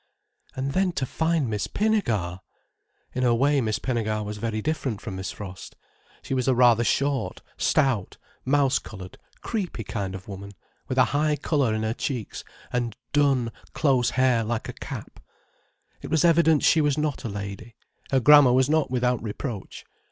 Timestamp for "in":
3.13-3.21, 11.75-11.83